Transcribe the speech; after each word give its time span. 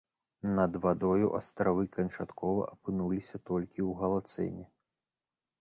Над 0.59 0.71
вадою 0.85 1.27
астравы 1.41 1.83
канчаткова 1.97 2.63
апынуліся 2.73 3.43
толькі 3.53 3.79
ў 3.89 3.91
галацэне. 4.03 4.65